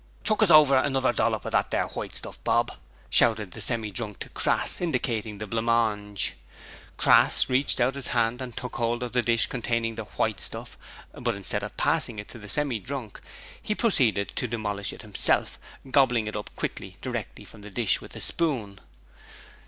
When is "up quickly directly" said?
16.35-17.45